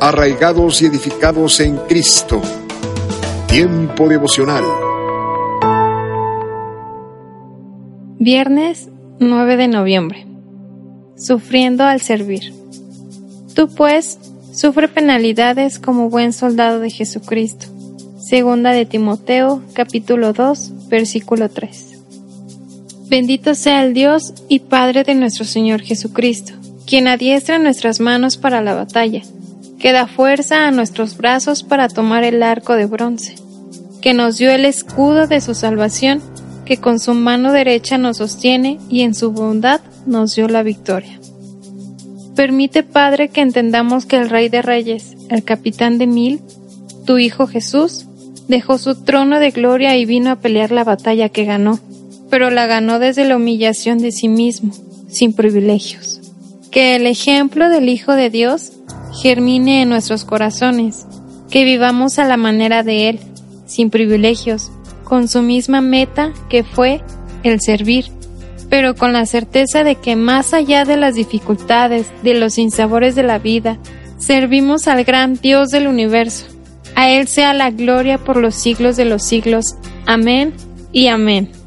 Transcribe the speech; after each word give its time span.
Arraigados 0.00 0.82
y 0.82 0.86
edificados 0.86 1.60
en 1.60 1.76
Cristo. 1.76 2.40
Tiempo 3.46 4.08
devocional. 4.08 4.64
Viernes 8.18 8.88
9 9.18 9.56
de 9.56 9.68
noviembre. 9.68 10.26
Sufriendo 11.16 11.84
al 11.84 12.00
servir. 12.00 12.52
Tú 13.54 13.68
pues, 13.68 14.18
sufre 14.52 14.88
penalidades 14.88 15.78
como 15.78 16.10
buen 16.10 16.32
soldado 16.32 16.80
de 16.80 16.90
Jesucristo. 16.90 17.66
Segunda 18.18 18.70
de 18.70 18.86
Timoteo, 18.86 19.62
capítulo 19.74 20.32
2, 20.32 20.88
versículo 20.88 21.48
3. 21.48 21.90
Bendito 23.08 23.56
sea 23.56 23.84
el 23.84 23.92
Dios 23.92 24.34
y 24.48 24.60
Padre 24.60 25.02
de 25.02 25.16
nuestro 25.16 25.44
Señor 25.44 25.80
Jesucristo, 25.82 26.52
quien 26.90 27.06
adiestra 27.06 27.60
nuestras 27.60 28.00
manos 28.00 28.36
para 28.36 28.60
la 28.62 28.74
batalla 28.74 29.22
que 29.78 29.92
da 29.92 30.08
fuerza 30.08 30.66
a 30.66 30.72
nuestros 30.72 31.16
brazos 31.16 31.62
para 31.62 31.88
tomar 31.88 32.24
el 32.24 32.42
arco 32.42 32.74
de 32.74 32.86
bronce, 32.86 33.36
que 34.02 34.12
nos 34.12 34.38
dio 34.38 34.50
el 34.50 34.64
escudo 34.64 35.28
de 35.28 35.40
su 35.40 35.54
salvación, 35.54 36.20
que 36.66 36.78
con 36.78 36.98
su 36.98 37.14
mano 37.14 37.52
derecha 37.52 37.96
nos 37.96 38.16
sostiene 38.16 38.78
y 38.90 39.02
en 39.02 39.14
su 39.14 39.30
bondad 39.30 39.80
nos 40.04 40.34
dio 40.34 40.48
la 40.48 40.64
victoria. 40.64 41.18
Permite, 42.34 42.82
Padre, 42.82 43.28
que 43.28 43.40
entendamos 43.40 44.04
que 44.04 44.16
el 44.16 44.28
Rey 44.28 44.48
de 44.48 44.60
Reyes, 44.60 45.16
el 45.28 45.44
capitán 45.44 45.96
de 45.96 46.08
mil, 46.08 46.40
tu 47.06 47.18
Hijo 47.18 47.46
Jesús, 47.46 48.06
dejó 48.48 48.78
su 48.78 48.96
trono 48.96 49.38
de 49.38 49.52
gloria 49.52 49.96
y 49.96 50.06
vino 50.06 50.30
a 50.30 50.40
pelear 50.40 50.72
la 50.72 50.82
batalla 50.82 51.28
que 51.28 51.44
ganó, 51.44 51.78
pero 52.30 52.50
la 52.50 52.66
ganó 52.66 52.98
desde 52.98 53.24
la 53.24 53.36
humillación 53.36 53.98
de 53.98 54.10
sí 54.10 54.26
mismo, 54.26 54.72
sin 55.08 55.32
privilegios. 55.32 56.20
Que 56.70 56.96
el 56.96 57.06
ejemplo 57.06 57.68
del 57.68 57.88
Hijo 57.88 58.14
de 58.14 58.30
Dios 58.30 58.72
germine 59.22 59.82
en 59.82 59.88
nuestros 59.88 60.24
corazones, 60.24 61.06
que 61.50 61.64
vivamos 61.64 62.18
a 62.18 62.24
la 62.24 62.36
manera 62.36 62.82
de 62.82 63.08
Él, 63.08 63.20
sin 63.66 63.90
privilegios, 63.90 64.70
con 65.04 65.26
su 65.26 65.42
misma 65.42 65.80
meta 65.80 66.32
que 66.48 66.62
fue 66.62 67.02
el 67.42 67.60
servir, 67.60 68.06
pero 68.68 68.94
con 68.94 69.12
la 69.12 69.26
certeza 69.26 69.82
de 69.82 69.96
que 69.96 70.14
más 70.14 70.54
allá 70.54 70.84
de 70.84 70.96
las 70.96 71.14
dificultades, 71.14 72.06
de 72.22 72.34
los 72.34 72.54
sinsabores 72.54 73.16
de 73.16 73.24
la 73.24 73.38
vida, 73.38 73.78
servimos 74.18 74.86
al 74.86 75.04
gran 75.04 75.34
Dios 75.34 75.70
del 75.70 75.88
universo. 75.88 76.46
A 76.94 77.10
Él 77.10 77.26
sea 77.26 77.54
la 77.54 77.70
gloria 77.70 78.18
por 78.18 78.36
los 78.36 78.54
siglos 78.54 78.96
de 78.96 79.06
los 79.06 79.24
siglos. 79.24 79.76
Amén 80.06 80.54
y 80.92 81.08
amén. 81.08 81.59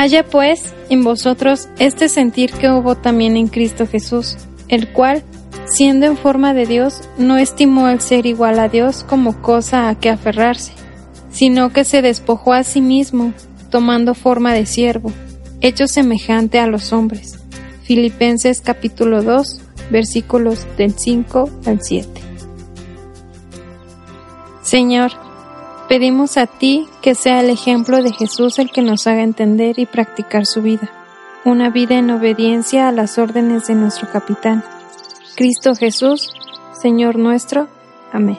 Haya 0.00 0.24
pues 0.24 0.72
en 0.88 1.04
vosotros 1.04 1.68
este 1.78 2.08
sentir 2.08 2.52
que 2.52 2.70
hubo 2.70 2.94
también 2.94 3.36
en 3.36 3.48
Cristo 3.48 3.86
Jesús, 3.86 4.38
el 4.68 4.90
cual, 4.94 5.22
siendo 5.66 6.06
en 6.06 6.16
forma 6.16 6.54
de 6.54 6.64
Dios, 6.64 7.02
no 7.18 7.36
estimó 7.36 7.86
el 7.86 8.00
ser 8.00 8.24
igual 8.24 8.60
a 8.60 8.70
Dios 8.70 9.04
como 9.04 9.42
cosa 9.42 9.90
a 9.90 9.94
que 10.00 10.08
aferrarse, 10.08 10.72
sino 11.30 11.70
que 11.74 11.84
se 11.84 12.00
despojó 12.00 12.54
a 12.54 12.64
sí 12.64 12.80
mismo, 12.80 13.34
tomando 13.68 14.14
forma 14.14 14.54
de 14.54 14.64
siervo, 14.64 15.12
hecho 15.60 15.86
semejante 15.86 16.60
a 16.60 16.66
los 16.66 16.94
hombres. 16.94 17.38
Filipenses 17.82 18.62
capítulo 18.62 19.22
2, 19.22 19.60
versículos 19.90 20.66
del 20.78 20.94
5 20.94 21.50
al 21.66 21.82
7. 21.82 22.08
Señor, 24.62 25.12
pedimos 25.90 26.36
a 26.36 26.46
ti 26.46 26.86
que 27.02 27.16
sea 27.16 27.40
el 27.40 27.50
ejemplo 27.50 28.00
de 28.00 28.12
Jesús 28.12 28.60
el 28.60 28.70
que 28.70 28.80
nos 28.80 29.08
haga 29.08 29.24
entender 29.24 29.80
y 29.80 29.86
practicar 29.86 30.46
su 30.46 30.62
vida, 30.62 30.88
una 31.44 31.68
vida 31.68 31.98
en 31.98 32.12
obediencia 32.12 32.86
a 32.86 32.92
las 32.92 33.18
órdenes 33.18 33.66
de 33.66 33.74
nuestro 33.74 34.08
capitán 34.08 34.62
Cristo 35.34 35.74
Jesús, 35.74 36.32
Señor 36.80 37.16
nuestro. 37.16 37.66
Amén. 38.12 38.38